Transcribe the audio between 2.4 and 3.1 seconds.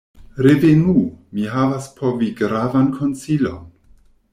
gravan